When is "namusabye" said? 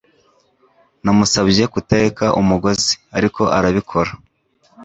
1.03-1.63